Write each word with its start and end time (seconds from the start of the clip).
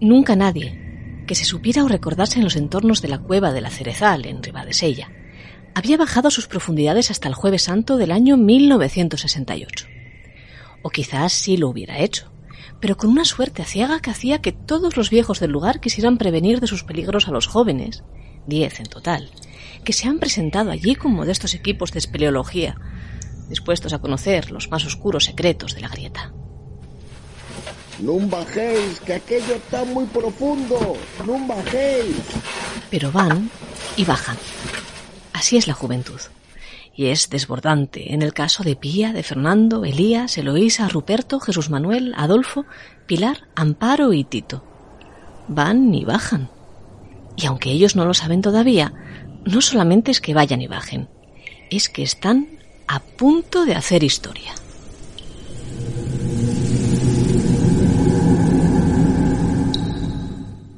Nunca 0.00 0.36
nadie 0.36 1.24
que 1.26 1.34
se 1.34 1.44
supiera 1.44 1.82
o 1.84 1.88
recordase 1.88 2.38
en 2.38 2.44
los 2.44 2.56
entornos 2.56 3.02
de 3.02 3.08
la 3.08 3.18
cueva 3.18 3.52
de 3.52 3.60
la 3.60 3.70
Cerezal, 3.70 4.26
en 4.26 4.42
Ribadesella, 4.42 5.10
había 5.74 5.96
bajado 5.96 6.30
sus 6.30 6.46
profundidades 6.46 7.10
hasta 7.10 7.28
el 7.28 7.34
Jueves 7.34 7.62
Santo 7.62 7.96
del 7.96 8.12
año 8.12 8.36
1968. 8.36 9.86
O 10.82 10.90
quizás 10.90 11.32
sí 11.32 11.56
lo 11.56 11.68
hubiera 11.68 11.98
hecho, 11.98 12.30
pero 12.80 12.96
con 12.96 13.10
una 13.10 13.24
suerte 13.24 13.64
ciega 13.64 14.00
que 14.00 14.10
hacía 14.10 14.40
que 14.40 14.52
todos 14.52 14.96
los 14.96 15.10
viejos 15.10 15.40
del 15.40 15.50
lugar 15.50 15.80
quisieran 15.80 16.18
prevenir 16.18 16.60
de 16.60 16.66
sus 16.66 16.84
peligros 16.84 17.26
a 17.26 17.32
los 17.32 17.46
jóvenes, 17.46 18.04
diez 18.46 18.78
en 18.80 18.86
total, 18.86 19.30
que 19.82 19.92
se 19.92 20.08
han 20.08 20.18
presentado 20.18 20.70
allí 20.70 20.94
con 20.94 21.12
modestos 21.12 21.54
equipos 21.54 21.92
de 21.92 21.98
espeleología, 21.98 22.76
dispuestos 23.48 23.92
a 23.92 23.98
conocer 23.98 24.50
los 24.50 24.70
más 24.70 24.84
oscuros 24.84 25.24
secretos 25.24 25.74
de 25.74 25.80
la 25.80 25.88
grieta. 25.88 26.32
No 28.00 28.18
bajéis, 28.28 29.00
que 29.00 29.14
aquello 29.14 29.54
está 29.54 29.84
muy 29.84 30.04
profundo. 30.06 30.96
No 31.26 31.46
bajéis. 31.46 32.16
Pero 32.90 33.10
van 33.10 33.50
y 33.96 34.04
bajan. 34.04 34.36
Así 35.32 35.56
es 35.56 35.66
la 35.66 35.74
juventud. 35.74 36.20
Y 36.94 37.06
es 37.06 37.28
desbordante 37.28 38.14
en 38.14 38.22
el 38.22 38.32
caso 38.32 38.62
de 38.62 38.74
Pía, 38.74 39.12
de 39.12 39.22
Fernando, 39.22 39.84
Elías, 39.84 40.38
Eloísa, 40.38 40.88
Ruperto, 40.88 41.40
Jesús 41.40 41.68
Manuel, 41.68 42.14
Adolfo, 42.16 42.64
Pilar, 43.06 43.48
Amparo 43.54 44.12
y 44.14 44.24
Tito. 44.24 44.64
Van 45.48 45.94
y 45.94 46.04
bajan. 46.04 46.48
Y 47.36 47.46
aunque 47.46 47.70
ellos 47.70 47.96
no 47.96 48.06
lo 48.06 48.14
saben 48.14 48.40
todavía, 48.40 48.92
no 49.44 49.60
solamente 49.60 50.10
es 50.10 50.20
que 50.20 50.34
vayan 50.34 50.62
y 50.62 50.66
bajen, 50.66 51.08
es 51.70 51.88
que 51.88 52.02
están 52.02 52.48
a 52.88 53.00
punto 53.00 53.64
de 53.64 53.74
hacer 53.74 54.02
historia. 54.02 54.54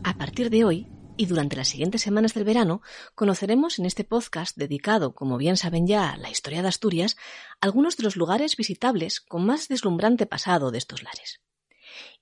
A 0.03 0.15
partir 0.39 0.57
de 0.57 0.65
hoy 0.65 0.87
y 1.17 1.27
durante 1.27 1.57
las 1.57 1.67
siguientes 1.67 2.01
semanas 2.01 2.33
del 2.33 2.45
verano 2.45 2.81
conoceremos 3.17 3.81
en 3.81 3.87
este 3.87 4.05
podcast 4.05 4.57
dedicado, 4.57 5.13
como 5.13 5.37
bien 5.37 5.57
saben 5.57 5.85
ya, 5.89 6.11
a 6.11 6.17
la 6.17 6.31
historia 6.31 6.63
de 6.63 6.69
Asturias, 6.69 7.17
algunos 7.61 7.97
de 7.97 8.05
los 8.05 8.15
lugares 8.15 8.57
visitables 8.57 9.21
con 9.21 9.45
más 9.45 9.67
deslumbrante 9.67 10.27
pasado 10.27 10.71
de 10.71 10.79
estos 10.79 11.03
lares. 11.03 11.41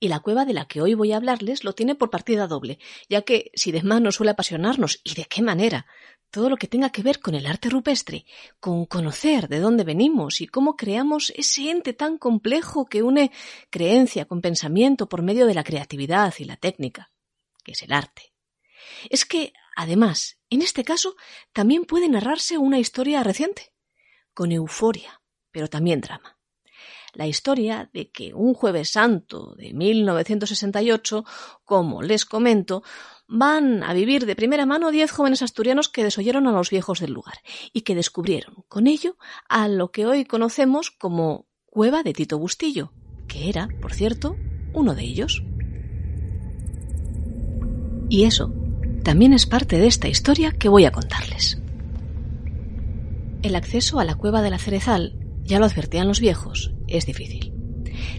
Y 0.00 0.08
la 0.08 0.20
cueva 0.20 0.46
de 0.46 0.54
la 0.54 0.64
que 0.64 0.80
hoy 0.80 0.94
voy 0.94 1.12
a 1.12 1.18
hablarles 1.18 1.62
lo 1.62 1.74
tiene 1.74 1.94
por 1.94 2.08
partida 2.08 2.46
doble, 2.46 2.78
ya 3.10 3.20
que 3.20 3.50
si 3.52 3.70
de 3.70 3.82
más 3.82 4.00
nos 4.00 4.14
suele 4.14 4.30
apasionarnos, 4.30 5.02
y 5.04 5.12
de 5.12 5.26
qué 5.26 5.42
manera, 5.42 5.84
todo 6.30 6.48
lo 6.48 6.56
que 6.56 6.68
tenga 6.68 6.88
que 6.88 7.02
ver 7.02 7.20
con 7.20 7.34
el 7.34 7.44
arte 7.44 7.68
rupestre, 7.68 8.24
con 8.60 8.86
conocer 8.86 9.46
de 9.48 9.60
dónde 9.60 9.84
venimos 9.84 10.40
y 10.40 10.46
cómo 10.46 10.74
creamos 10.74 11.34
ese 11.36 11.70
ente 11.70 11.92
tan 11.92 12.16
complejo 12.16 12.86
que 12.86 13.02
une 13.02 13.30
creencia 13.68 14.24
con 14.24 14.40
pensamiento 14.40 15.06
por 15.06 15.20
medio 15.20 15.46
de 15.46 15.52
la 15.52 15.64
creatividad 15.64 16.32
y 16.38 16.46
la 16.46 16.56
técnica, 16.56 17.10
que 17.66 17.72
es 17.72 17.82
el 17.82 17.92
arte. 17.92 18.32
Es 19.10 19.24
que, 19.24 19.52
además, 19.74 20.38
en 20.50 20.62
este 20.62 20.84
caso, 20.84 21.16
también 21.52 21.84
puede 21.84 22.08
narrarse 22.08 22.58
una 22.58 22.78
historia 22.78 23.24
reciente, 23.24 23.74
con 24.32 24.52
euforia, 24.52 25.20
pero 25.50 25.66
también 25.68 26.00
drama 26.00 26.36
la 27.16 27.26
historia 27.26 27.88
de 27.94 28.10
que 28.10 28.34
un 28.34 28.52
jueves 28.52 28.90
santo 28.90 29.54
de 29.56 29.72
1968, 29.72 31.24
como 31.64 32.02
les 32.02 32.26
comento, 32.26 32.82
van 33.26 33.82
a 33.82 33.94
vivir 33.94 34.26
de 34.26 34.36
primera 34.36 34.66
mano 34.66 34.90
diez 34.90 35.10
jóvenes 35.10 35.40
asturianos 35.40 35.88
que 35.88 36.04
desoyeron 36.04 36.46
a 36.46 36.52
los 36.52 36.68
viejos 36.68 37.00
del 37.00 37.12
lugar 37.12 37.38
y 37.72 37.80
que 37.80 37.94
descubrieron 37.94 38.64
con 38.68 38.86
ello 38.86 39.16
a 39.48 39.66
lo 39.66 39.90
que 39.90 40.06
hoy 40.06 40.26
conocemos 40.26 40.90
como 40.90 41.48
Cueva 41.64 42.02
de 42.02 42.12
Tito 42.12 42.38
Bustillo, 42.38 42.92
que 43.28 43.48
era, 43.48 43.68
por 43.80 43.94
cierto, 43.94 44.36
uno 44.74 44.94
de 44.94 45.04
ellos. 45.04 45.42
Y 48.08 48.24
eso 48.24 48.52
también 49.02 49.32
es 49.32 49.46
parte 49.46 49.78
de 49.78 49.86
esta 49.86 50.08
historia 50.08 50.50
que 50.50 50.68
voy 50.68 50.84
a 50.84 50.90
contarles. 50.90 51.60
El 53.42 53.54
acceso 53.54 54.00
a 54.00 54.04
la 54.04 54.16
cueva 54.16 54.42
de 54.42 54.50
la 54.50 54.58
Cerezal, 54.58 55.16
ya 55.44 55.60
lo 55.60 55.66
advertían 55.66 56.08
los 56.08 56.18
viejos, 56.18 56.72
es 56.88 57.06
difícil. 57.06 57.52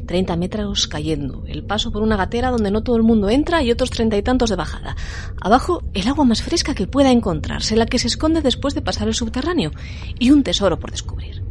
Treinta 0.06 0.38
metros 0.38 0.88
cayendo, 0.88 1.44
el 1.46 1.66
paso 1.66 1.92
por 1.92 2.02
una 2.02 2.16
gatera 2.16 2.50
donde 2.50 2.72
no 2.72 2.84
todo 2.84 2.96
el 2.96 3.04
mundo 3.04 3.30
entra 3.30 3.62
y 3.62 3.72
otros 3.72 3.90
treinta 3.90 4.16
y 4.18 4.24
tantos 4.24 4.50
de 4.50 4.56
bajada. 4.56 4.96
Abajo, 5.42 5.84
el 5.94 6.08
agua 6.08 6.24
más 6.24 6.42
fresca 6.42 6.74
que 6.74 6.88
pueda 6.88 7.12
encontrarse, 7.12 7.76
la 7.76 7.86
que 7.86 8.00
se 8.00 8.08
esconde 8.08 8.42
después 8.42 8.74
de 8.74 8.82
pasar 8.82 9.10
el 9.10 9.14
subterráneo, 9.14 9.72
y 10.18 10.32
un 10.32 10.44
tesoro 10.44 10.80
por 10.80 10.92
descubrir. 10.92 11.47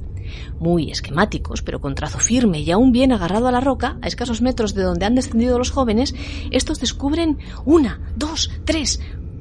Muy 0.58 0.90
esquemáticos, 0.90 1.62
pero 1.62 1.80
con 1.80 1.94
trazo 1.94 2.18
firme 2.18 2.60
y 2.60 2.70
aún 2.70 2.92
bien 2.92 3.12
agarrado 3.12 3.48
a 3.48 3.52
la 3.52 3.60
roca, 3.60 3.98
a 4.02 4.06
escasos 4.06 4.42
metros 4.42 4.74
de 4.74 4.82
donde 4.82 5.06
han 5.06 5.14
descendido 5.14 5.58
los 5.58 5.70
jóvenes, 5.70 6.14
estos 6.50 6.80
descubren 6.80 7.38
una, 7.64 8.00
dos, 8.16 8.50
tres, 8.64 9.00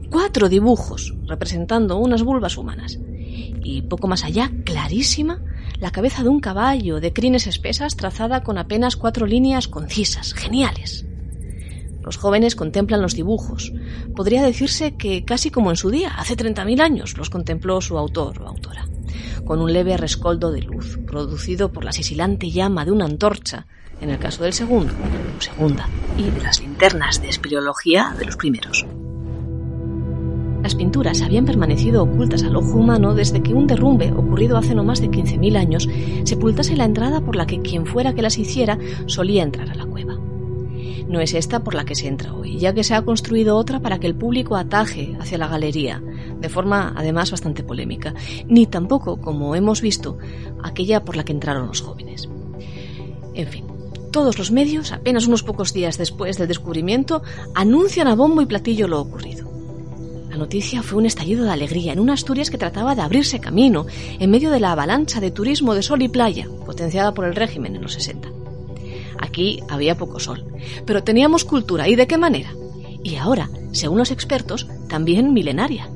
cuatro 0.09 0.49
dibujos 0.49 1.13
representando 1.27 1.97
unas 1.97 2.23
vulvas 2.23 2.57
humanas. 2.57 2.97
Y 3.63 3.81
poco 3.83 4.07
más 4.07 4.23
allá, 4.23 4.51
clarísima, 4.63 5.41
la 5.79 5.91
cabeza 5.91 6.23
de 6.23 6.29
un 6.29 6.39
caballo 6.39 6.99
de 6.99 7.13
crines 7.13 7.47
espesas 7.47 7.95
trazada 7.95 8.43
con 8.43 8.57
apenas 8.57 8.95
cuatro 8.95 9.25
líneas 9.25 9.67
concisas, 9.67 10.33
geniales. 10.33 11.05
Los 12.05 12.17
jóvenes 12.17 12.55
contemplan 12.55 13.01
los 13.01 13.15
dibujos. 13.15 13.73
Podría 14.15 14.43
decirse 14.43 14.95
que 14.95 15.25
casi 15.25 15.49
como 15.49 15.71
en 15.71 15.75
su 15.75 15.89
día, 15.89 16.13
hace 16.15 16.37
30.000 16.37 16.79
años, 16.79 17.17
los 17.17 17.31
contempló 17.31 17.81
su 17.81 17.97
autor 17.97 18.43
o 18.43 18.47
autora, 18.47 18.87
con 19.45 19.61
un 19.61 19.73
leve 19.73 19.97
rescoldo 19.97 20.51
de 20.51 20.61
luz, 20.61 20.99
producido 21.05 21.71
por 21.71 21.83
la 21.83 21.91
sisilante 21.91 22.51
llama 22.51 22.85
de 22.85 22.91
una 22.91 23.05
antorcha, 23.05 23.67
en 24.01 24.09
el 24.09 24.19
caso 24.19 24.43
del 24.43 24.53
segundo, 24.53 24.93
o 25.37 25.41
segunda, 25.41 25.87
y 26.17 26.29
de 26.29 26.41
las 26.41 26.59
linternas 26.59 27.21
de 27.21 27.29
espeleología 27.29 28.15
de 28.17 28.25
los 28.25 28.37
primeros. 28.37 28.85
Las 30.65 30.73
pinturas 30.73 31.21
habían 31.21 31.45
permanecido 31.45 32.01
ocultas 32.01 32.41
al 32.41 32.55
ojo 32.55 32.79
humano 32.79 33.13
desde 33.13 33.43
que 33.43 33.53
un 33.53 33.67
derrumbe 33.67 34.11
ocurrido 34.11 34.57
hace 34.57 34.73
no 34.73 34.83
más 34.83 34.99
de 34.99 35.11
15.000 35.11 35.57
años 35.57 35.87
sepultase 36.23 36.75
la 36.75 36.85
entrada 36.85 37.21
por 37.21 37.35
la 37.35 37.45
que 37.45 37.61
quien 37.61 37.85
fuera 37.85 38.15
que 38.15 38.23
las 38.23 38.39
hiciera 38.39 38.79
solía 39.05 39.43
entrar 39.43 39.69
a 39.69 39.75
la 39.75 39.85
cueva. 39.85 40.17
No 41.07 41.19
es 41.19 41.35
esta 41.35 41.63
por 41.63 41.75
la 41.75 41.85
que 41.85 41.93
se 41.93 42.07
entra 42.07 42.33
hoy, 42.33 42.57
ya 42.57 42.73
que 42.73 42.83
se 42.83 42.95
ha 42.95 43.03
construido 43.03 43.57
otra 43.57 43.79
para 43.79 43.99
que 43.99 44.07
el 44.07 44.15
público 44.15 44.55
ataje 44.55 45.15
hacia 45.19 45.37
la 45.37 45.47
galería, 45.47 46.01
de 46.45 46.49
forma 46.49 46.93
además 46.95 47.31
bastante 47.31 47.63
polémica, 47.63 48.13
ni 48.45 48.67
tampoco, 48.67 49.17
como 49.17 49.55
hemos 49.55 49.81
visto, 49.81 50.19
aquella 50.63 51.03
por 51.03 51.15
la 51.15 51.25
que 51.25 51.31
entraron 51.33 51.65
los 51.65 51.81
jóvenes. 51.81 52.29
En 53.33 53.47
fin, 53.47 53.65
todos 54.11 54.37
los 54.37 54.51
medios, 54.51 54.91
apenas 54.91 55.25
unos 55.25 55.41
pocos 55.41 55.73
días 55.73 55.97
después 55.97 56.37
del 56.37 56.47
descubrimiento, 56.47 57.23
anuncian 57.55 58.07
a 58.07 58.13
bombo 58.13 58.43
y 58.43 58.45
platillo 58.45 58.87
lo 58.87 59.01
ocurrido. 59.01 59.49
La 60.29 60.37
noticia 60.37 60.83
fue 60.83 60.99
un 60.99 61.07
estallido 61.07 61.45
de 61.45 61.51
alegría 61.51 61.93
en 61.93 61.99
una 61.99 62.13
Asturias 62.13 62.51
que 62.51 62.59
trataba 62.59 62.93
de 62.93 63.01
abrirse 63.01 63.39
camino 63.39 63.87
en 64.19 64.29
medio 64.29 64.51
de 64.51 64.59
la 64.59 64.73
avalancha 64.73 65.19
de 65.19 65.31
turismo 65.31 65.73
de 65.73 65.81
sol 65.81 66.03
y 66.03 66.09
playa, 66.09 66.47
potenciada 66.63 67.15
por 67.15 67.25
el 67.25 67.33
régimen 67.33 67.75
en 67.75 67.81
los 67.81 67.93
60. 67.93 68.29
Aquí 69.17 69.61
había 69.67 69.97
poco 69.97 70.19
sol, 70.19 70.45
pero 70.85 71.03
teníamos 71.03 71.43
cultura, 71.43 71.87
¿y 71.89 71.95
de 71.95 72.05
qué 72.05 72.19
manera? 72.19 72.53
Y 73.03 73.15
ahora, 73.15 73.49
según 73.71 73.97
los 73.97 74.11
expertos, 74.11 74.67
también 74.87 75.33
milenaria. 75.33 75.89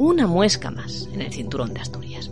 Una 0.00 0.26
muesca 0.26 0.70
más 0.70 1.10
en 1.12 1.20
el 1.20 1.30
cinturón 1.30 1.74
de 1.74 1.80
Asturias. 1.82 2.30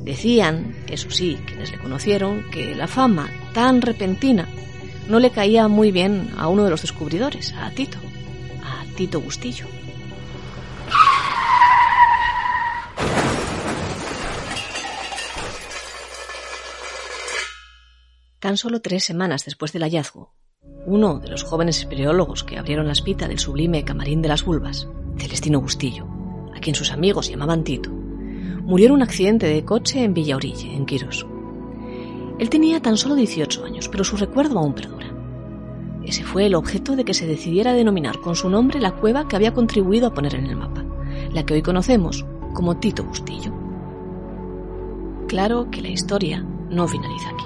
Decían, 0.00 0.74
eso 0.88 1.10
sí, 1.10 1.38
quienes 1.44 1.70
le 1.70 1.78
conocieron, 1.78 2.42
que 2.50 2.74
la 2.74 2.88
fama 2.88 3.28
tan 3.52 3.82
repentina 3.82 4.48
no 5.06 5.18
le 5.20 5.30
caía 5.30 5.68
muy 5.68 5.92
bien 5.92 6.30
a 6.38 6.48
uno 6.48 6.64
de 6.64 6.70
los 6.70 6.80
descubridores, 6.80 7.52
a 7.52 7.70
Tito, 7.72 7.98
a 8.64 8.82
Tito 8.96 9.20
Bustillo. 9.20 9.66
Tan 18.38 18.56
solo 18.56 18.80
tres 18.80 19.04
semanas 19.04 19.44
después 19.44 19.74
del 19.74 19.82
hallazgo, 19.82 20.32
uno 20.86 21.18
de 21.18 21.28
los 21.28 21.44
jóvenes 21.44 21.80
espeleólogos 21.80 22.42
que 22.42 22.56
abrieron 22.56 22.86
la 22.86 22.94
espita 22.94 23.28
del 23.28 23.38
sublime 23.38 23.84
camarín 23.84 24.22
de 24.22 24.28
las 24.28 24.46
vulvas, 24.46 24.88
Celestino 25.18 25.60
Bustillo, 25.60 26.13
quien 26.64 26.74
sus 26.74 26.90
amigos 26.90 27.28
llamaban 27.28 27.62
Tito, 27.62 27.90
murió 27.90 28.86
en 28.86 28.92
un 28.92 29.02
accidente 29.02 29.46
de 29.46 29.64
coche 29.64 30.02
en 30.02 30.14
Villaorille, 30.14 30.74
en 30.74 30.86
Quirós. 30.86 31.26
Él 32.38 32.50
tenía 32.50 32.80
tan 32.80 32.96
solo 32.96 33.14
18 33.14 33.64
años, 33.64 33.88
pero 33.88 34.02
su 34.02 34.16
recuerdo 34.16 34.58
aún 34.58 34.72
perdura. 34.72 35.12
Ese 36.04 36.24
fue 36.24 36.46
el 36.46 36.54
objeto 36.54 36.96
de 36.96 37.04
que 37.04 37.14
se 37.14 37.26
decidiera 37.26 37.72
denominar 37.72 38.18
con 38.18 38.34
su 38.34 38.50
nombre 38.50 38.80
la 38.80 38.92
cueva 38.96 39.28
que 39.28 39.36
había 39.36 39.54
contribuido 39.54 40.08
a 40.08 40.14
poner 40.14 40.34
en 40.34 40.46
el 40.46 40.56
mapa, 40.56 40.84
la 41.32 41.46
que 41.46 41.54
hoy 41.54 41.62
conocemos 41.62 42.24
como 42.54 42.78
Tito 42.78 43.04
Bustillo. 43.04 43.52
Claro 45.28 45.70
que 45.70 45.82
la 45.82 45.90
historia 45.90 46.44
no 46.70 46.88
finaliza 46.88 47.28
aquí 47.28 47.44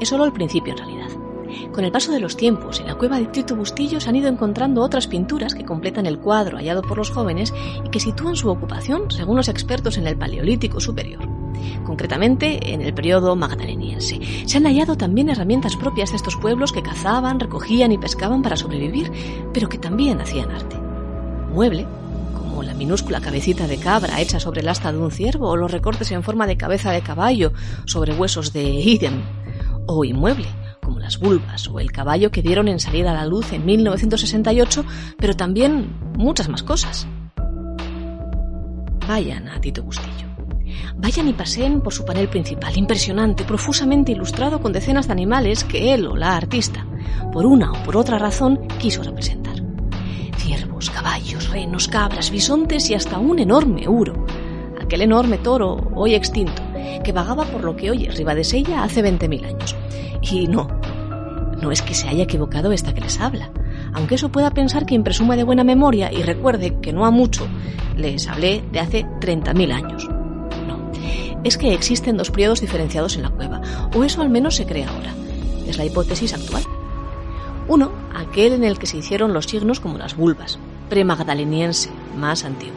es 0.00 0.08
solo 0.08 0.24
el 0.24 0.32
principio 0.32 0.72
en 0.72 0.78
realidad. 0.78 1.25
Con 1.72 1.84
el 1.84 1.92
paso 1.92 2.12
de 2.12 2.20
los 2.20 2.36
tiempos, 2.36 2.80
en 2.80 2.86
la 2.86 2.94
cueva 2.94 3.18
de 3.18 3.26
Tito 3.26 3.56
Bustillo 3.56 4.00
se 4.00 4.08
han 4.08 4.16
ido 4.16 4.28
encontrando 4.28 4.82
otras 4.82 5.06
pinturas 5.06 5.54
que 5.54 5.64
completan 5.64 6.06
el 6.06 6.18
cuadro 6.18 6.56
hallado 6.56 6.82
por 6.82 6.98
los 6.98 7.10
jóvenes 7.10 7.52
y 7.84 7.88
que 7.90 8.00
sitúan 8.00 8.36
su 8.36 8.48
ocupación, 8.48 9.10
según 9.10 9.36
los 9.36 9.48
expertos, 9.48 9.96
en 9.98 10.06
el 10.06 10.16
Paleolítico 10.16 10.80
Superior. 10.80 11.26
concretamente 11.84 12.72
en 12.72 12.82
el 12.82 12.92
periodo 12.94 13.36
magdaleniense. 13.36 14.20
Se 14.46 14.58
han 14.58 14.64
hallado 14.64 14.96
también 14.96 15.30
herramientas 15.30 15.76
propias 15.76 16.10
de 16.10 16.16
estos 16.16 16.36
pueblos 16.36 16.72
que 16.72 16.82
cazaban, 16.82 17.40
recogían 17.40 17.92
y 17.92 17.98
pescaban 17.98 18.42
para 18.42 18.56
sobrevivir, 18.56 19.10
pero 19.52 19.68
que 19.68 19.78
también 19.78 20.20
hacían 20.20 20.50
arte. 20.50 20.76
Mueble, 21.52 21.86
como 22.34 22.62
la 22.62 22.74
minúscula 22.74 23.20
cabecita 23.20 23.66
de 23.66 23.78
cabra 23.78 24.20
hecha 24.20 24.40
sobre 24.40 24.60
el 24.60 24.68
asta 24.68 24.92
de 24.92 24.98
un 24.98 25.10
ciervo 25.10 25.48
o 25.48 25.56
los 25.56 25.70
recortes 25.70 26.10
en 26.10 26.22
forma 26.22 26.46
de 26.46 26.56
cabeza 26.56 26.90
de 26.90 27.02
caballo 27.02 27.52
sobre 27.86 28.14
huesos 28.14 28.52
de 28.52 28.64
idem, 28.64 29.22
o 29.86 30.04
inmueble, 30.04 30.48
como 30.86 31.00
las 31.00 31.18
vulvas 31.18 31.66
o 31.66 31.80
el 31.80 31.90
caballo 31.90 32.30
que 32.30 32.42
dieron 32.42 32.68
en 32.68 32.78
salir 32.78 33.08
a 33.08 33.12
la 33.12 33.26
luz 33.26 33.52
en 33.52 33.66
1968, 33.66 34.84
pero 35.18 35.34
también 35.34 35.92
muchas 36.16 36.48
más 36.48 36.62
cosas. 36.62 37.08
Vayan 39.08 39.48
a 39.48 39.60
Tito 39.60 39.82
Bustillo. 39.82 40.28
Vayan 40.96 41.26
y 41.26 41.32
paseen 41.32 41.80
por 41.80 41.92
su 41.92 42.04
panel 42.04 42.28
principal, 42.28 42.78
impresionante, 42.78 43.42
profusamente 43.42 44.12
ilustrado 44.12 44.60
con 44.60 44.72
decenas 44.72 45.08
de 45.08 45.12
animales 45.12 45.64
que 45.64 45.92
él 45.92 46.06
o 46.06 46.14
la 46.14 46.36
artista, 46.36 46.86
por 47.32 47.46
una 47.46 47.72
o 47.72 47.82
por 47.82 47.96
otra 47.96 48.18
razón, 48.18 48.60
quiso 48.78 49.02
representar. 49.02 49.56
Ciervos, 50.36 50.88
caballos, 50.90 51.50
renos, 51.50 51.88
cabras, 51.88 52.30
bisontes 52.30 52.88
y 52.90 52.94
hasta 52.94 53.18
un 53.18 53.40
enorme 53.40 53.88
uro. 53.88 54.15
Aquel 54.86 55.02
enorme 55.02 55.38
toro, 55.38 55.90
hoy 55.96 56.14
extinto, 56.14 56.62
que 57.02 57.10
vagaba 57.10 57.42
por 57.42 57.64
lo 57.64 57.74
que 57.74 57.90
hoy 57.90 58.04
es 58.06 58.16
Ribadesella 58.16 58.84
hace 58.84 59.02
20.000 59.02 59.44
años. 59.44 59.74
Y 60.22 60.46
no, 60.46 60.68
no 61.60 61.72
es 61.72 61.82
que 61.82 61.92
se 61.92 62.08
haya 62.08 62.22
equivocado 62.22 62.70
esta 62.70 62.94
que 62.94 63.00
les 63.00 63.20
habla, 63.20 63.50
aunque 63.94 64.14
eso 64.14 64.30
pueda 64.30 64.52
pensar 64.52 64.86
que 64.86 64.94
impresume 64.94 65.36
de 65.36 65.42
buena 65.42 65.64
memoria 65.64 66.12
y 66.12 66.22
recuerde 66.22 66.78
que 66.80 66.92
no 66.92 67.04
ha 67.04 67.10
mucho 67.10 67.48
les 67.96 68.28
hablé 68.28 68.62
de 68.70 68.78
hace 68.78 69.04
30.000 69.04 69.72
años. 69.72 70.08
No, 70.68 70.92
es 71.42 71.58
que 71.58 71.74
existen 71.74 72.16
dos 72.16 72.30
periodos 72.30 72.60
diferenciados 72.60 73.16
en 73.16 73.22
la 73.22 73.30
cueva, 73.30 73.60
o 73.92 74.04
eso 74.04 74.22
al 74.22 74.30
menos 74.30 74.54
se 74.54 74.66
cree 74.66 74.84
ahora. 74.84 75.12
Es 75.66 75.78
la 75.78 75.84
hipótesis 75.84 76.32
actual. 76.32 76.62
Uno, 77.66 77.90
aquel 78.14 78.52
en 78.52 78.62
el 78.62 78.78
que 78.78 78.86
se 78.86 78.98
hicieron 78.98 79.34
los 79.34 79.46
signos 79.46 79.80
como 79.80 79.98
las 79.98 80.16
vulvas, 80.16 80.60
premagdaleniense, 80.88 81.90
más 82.16 82.44
antiguo. 82.44 82.74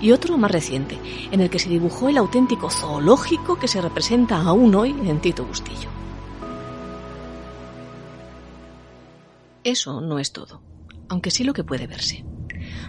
Y 0.00 0.12
otro 0.12 0.36
más 0.36 0.50
reciente, 0.50 0.98
en 1.30 1.40
el 1.40 1.50
que 1.50 1.58
se 1.58 1.68
dibujó 1.68 2.08
el 2.08 2.18
auténtico 2.18 2.70
zoológico 2.70 3.58
que 3.58 3.68
se 3.68 3.80
representa 3.80 4.40
aún 4.40 4.74
hoy 4.74 4.90
en 4.90 5.20
Tito 5.20 5.44
Bustillo. 5.44 5.88
Eso 9.64 10.02
no 10.02 10.18
es 10.18 10.32
todo, 10.32 10.60
aunque 11.08 11.30
sí 11.30 11.42
lo 11.42 11.54
que 11.54 11.64
puede 11.64 11.86
verse. 11.86 12.24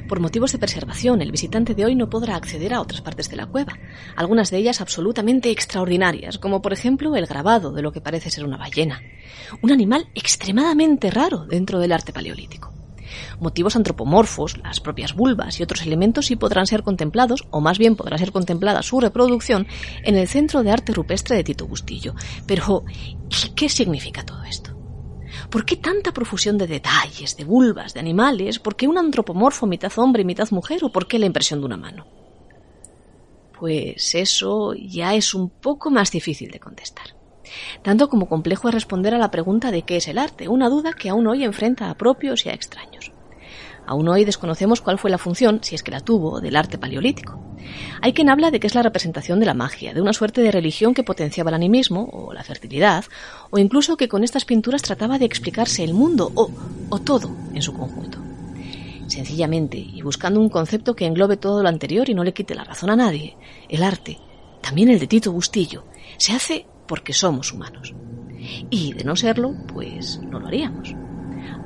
Por 0.07 0.19
motivos 0.19 0.51
de 0.51 0.59
preservación, 0.59 1.21
el 1.21 1.31
visitante 1.31 1.73
de 1.73 1.85
hoy 1.85 1.95
no 1.95 2.09
podrá 2.09 2.35
acceder 2.35 2.73
a 2.73 2.81
otras 2.81 3.01
partes 3.01 3.29
de 3.29 3.37
la 3.37 3.47
cueva, 3.47 3.79
algunas 4.15 4.51
de 4.51 4.57
ellas 4.57 4.81
absolutamente 4.81 5.51
extraordinarias, 5.51 6.37
como 6.37 6.61
por 6.61 6.73
ejemplo 6.73 7.15
el 7.15 7.25
grabado 7.25 7.71
de 7.71 7.81
lo 7.81 7.91
que 7.91 8.01
parece 8.01 8.29
ser 8.29 8.45
una 8.45 8.57
ballena, 8.57 9.01
un 9.61 9.71
animal 9.71 10.09
extremadamente 10.13 11.09
raro 11.11 11.45
dentro 11.45 11.79
del 11.79 11.93
arte 11.93 12.13
paleolítico. 12.13 12.74
Motivos 13.39 13.75
antropomorfos, 13.75 14.57
las 14.57 14.79
propias 14.79 15.13
vulvas 15.13 15.59
y 15.59 15.63
otros 15.63 15.81
elementos 15.83 16.27
sí 16.27 16.35
podrán 16.35 16.67
ser 16.67 16.83
contemplados, 16.83 17.45
o 17.51 17.61
más 17.61 17.77
bien 17.77 17.95
podrá 17.95 18.17
ser 18.17 18.31
contemplada 18.31 18.83
su 18.83 18.99
reproducción, 18.99 19.67
en 20.03 20.15
el 20.15 20.27
Centro 20.27 20.63
de 20.63 20.71
Arte 20.71 20.93
Rupestre 20.93 21.35
de 21.35 21.43
Tito 21.43 21.67
Bustillo. 21.67 22.15
Pero, 22.45 22.85
¿qué 23.55 23.69
significa 23.69 24.25
todo 24.25 24.43
esto? 24.43 24.75
¿Por 25.49 25.65
qué 25.65 25.77
tanta 25.77 26.13
profusión 26.13 26.57
de 26.57 26.67
detalles, 26.67 27.37
de 27.37 27.43
vulvas, 27.43 27.93
de 27.93 27.99
animales? 27.99 28.59
¿Por 28.59 28.75
qué 28.75 28.87
un 28.87 28.97
antropomorfo 28.97 29.67
mitad 29.67 29.91
hombre 29.97 30.21
y 30.21 30.25
mitad 30.25 30.49
mujer? 30.51 30.83
¿O 30.83 30.91
por 30.91 31.07
qué 31.07 31.19
la 31.19 31.25
impresión 31.25 31.59
de 31.59 31.65
una 31.65 31.77
mano? 31.77 32.05
Pues 33.59 34.15
eso 34.15 34.73
ya 34.73 35.13
es 35.13 35.33
un 35.33 35.49
poco 35.49 35.89
más 35.89 36.11
difícil 36.11 36.51
de 36.51 36.59
contestar. 36.59 37.14
Tanto 37.81 38.09
como 38.09 38.27
complejo 38.27 38.67
es 38.67 38.73
responder 38.73 39.13
a 39.13 39.17
la 39.17 39.31
pregunta 39.31 39.71
de 39.71 39.83
qué 39.83 39.97
es 39.97 40.07
el 40.07 40.17
arte, 40.17 40.47
una 40.47 40.69
duda 40.69 40.93
que 40.93 41.09
aún 41.09 41.27
hoy 41.27 41.43
enfrenta 41.43 41.89
a 41.89 41.95
propios 41.95 42.45
y 42.45 42.49
a 42.49 42.53
extraños. 42.53 43.11
Aún 43.87 44.07
hoy 44.09 44.25
desconocemos 44.25 44.81
cuál 44.81 44.97
fue 44.97 45.11
la 45.11 45.17
función, 45.17 45.59
si 45.61 45.75
es 45.75 45.83
que 45.83 45.91
la 45.91 45.99
tuvo, 45.99 46.41
del 46.41 46.55
arte 46.55 46.77
paleolítico. 46.77 47.39
Hay 48.01 48.13
quien 48.13 48.29
habla 48.29 48.51
de 48.51 48.59
que 48.59 48.67
es 48.67 48.75
la 48.75 48.81
representación 48.81 49.39
de 49.39 49.45
la 49.45 49.53
magia, 49.53 49.93
de 49.93 50.01
una 50.01 50.13
suerte 50.13 50.41
de 50.41 50.51
religión 50.51 50.93
que 50.93 51.03
potenciaba 51.03 51.49
el 51.49 51.55
animismo 51.55 52.09
o 52.11 52.33
la 52.33 52.43
fertilidad, 52.43 53.05
o 53.51 53.59
incluso 53.59 53.97
que 53.97 54.07
con 54.07 54.23
estas 54.23 54.45
pinturas 54.45 54.81
trataba 54.81 55.19
de 55.19 55.25
explicarse 55.25 55.83
el 55.83 55.93
mundo 55.93 56.31
o, 56.35 56.49
o 56.89 56.99
todo 56.99 57.35
en 57.53 57.61
su 57.61 57.73
conjunto. 57.73 58.19
Sencillamente, 59.07 59.77
y 59.77 60.01
buscando 60.01 60.39
un 60.39 60.49
concepto 60.49 60.95
que 60.95 61.05
englobe 61.05 61.37
todo 61.37 61.61
lo 61.61 61.69
anterior 61.69 62.09
y 62.09 62.15
no 62.15 62.23
le 62.23 62.33
quite 62.33 62.55
la 62.55 62.63
razón 62.63 62.89
a 62.89 62.95
nadie, 62.95 63.37
el 63.69 63.83
arte, 63.83 64.19
también 64.61 64.89
el 64.89 64.99
de 64.99 65.07
Tito 65.07 65.31
Bustillo, 65.31 65.85
se 66.17 66.33
hace 66.33 66.65
porque 66.87 67.13
somos 67.13 67.53
humanos. 67.53 67.93
Y 68.69 68.93
de 68.93 69.03
no 69.03 69.15
serlo, 69.15 69.55
pues 69.67 70.19
no 70.19 70.39
lo 70.39 70.47
haríamos. 70.47 70.95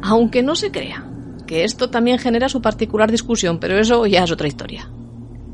Aunque 0.01 0.43
no 0.43 0.55
se 0.55 0.71
crea, 0.71 1.09
que 1.45 1.63
esto 1.63 1.89
también 1.89 2.19
genera 2.19 2.47
su 2.47 2.61
particular 2.61 3.11
discusión, 3.11 3.59
pero 3.59 3.77
eso 3.77 4.05
ya 4.05 4.23
es 4.23 4.31
otra 4.31 4.47
historia. 4.47 4.91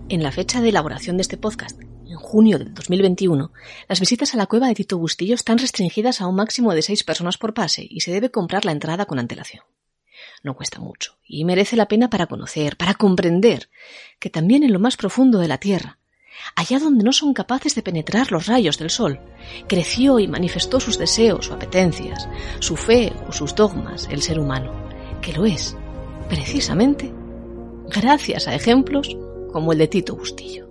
En 0.10 0.22
la 0.22 0.32
fecha 0.32 0.62
de 0.62 0.70
elaboración 0.70 1.18
de 1.18 1.22
este 1.22 1.38
podcast, 1.38 1.82
en 1.82 2.18
junio 2.18 2.60
del 2.60 2.74
2021, 2.74 3.52
las 3.88 4.00
visitas 4.00 4.34
a 4.34 4.38
la 4.38 4.46
cueva 4.46 4.68
de 4.68 4.76
Tito 4.76 4.98
Bustillo 4.98 5.36
están 5.36 5.58
restringidas 5.58 6.22
a 6.22 6.28
un 6.28 6.36
máximo 6.36 6.74
de 6.74 6.82
seis 6.82 7.04
personas 7.04 7.38
por 7.38 7.54
pase 7.54 7.88
y 7.90 8.02
se 8.02 8.12
debe 8.12 8.30
comprar 8.30 8.66
la 8.66 8.72
entrada 8.72 9.06
con 9.06 9.20
antelación. 9.20 9.64
No 10.44 10.56
cuesta 10.56 10.80
mucho 10.80 11.18
y 11.26 11.46
merece 11.46 11.76
la 11.76 11.88
pena 11.88 12.10
para 12.10 12.28
conocer, 12.28 12.78
para 12.78 12.94
comprender 12.94 13.70
que 14.20 14.30
también 14.30 14.64
en 14.64 14.74
lo 14.74 14.80
más 14.80 14.98
profundo 14.98 15.40
de 15.40 15.48
la 15.48 15.58
Tierra, 15.58 15.98
allá 16.56 16.80
donde 16.80 17.04
no 17.04 17.12
son 17.12 17.34
capaces 17.34 17.76
de 17.76 17.82
penetrar 17.82 18.32
los 18.32 18.48
rayos 18.48 18.78
del 18.78 18.90
sol, 18.90 19.20
creció 19.68 20.20
y 20.20 20.28
manifestó 20.28 20.80
sus 20.80 20.98
deseos 20.98 21.50
o 21.50 21.54
apetencias, 21.54 22.28
su 22.60 22.76
fe 22.76 23.14
o 23.28 23.32
sus 23.32 23.56
dogmas 23.56 24.08
el 24.10 24.22
ser 24.22 24.40
humano, 24.40 24.72
que 25.22 25.34
lo 25.34 25.46
es 25.46 25.76
precisamente 26.30 27.14
gracias 27.88 28.48
a 28.48 28.56
ejemplos 28.56 29.16
como 29.52 29.72
el 29.72 29.78
de 29.78 29.88
Tito 29.88 30.16
Bustillo. 30.16 30.65